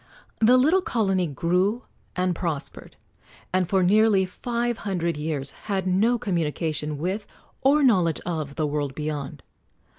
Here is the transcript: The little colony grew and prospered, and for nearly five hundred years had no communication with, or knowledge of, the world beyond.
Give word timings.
The 0.39 0.57
little 0.57 0.81
colony 0.81 1.27
grew 1.27 1.83
and 2.15 2.33
prospered, 2.35 2.95
and 3.53 3.69
for 3.69 3.83
nearly 3.83 4.25
five 4.25 4.79
hundred 4.79 5.15
years 5.15 5.51
had 5.69 5.85
no 5.85 6.17
communication 6.17 6.97
with, 6.97 7.27
or 7.61 7.83
knowledge 7.83 8.19
of, 8.25 8.55
the 8.55 8.65
world 8.65 8.95
beyond. 8.95 9.43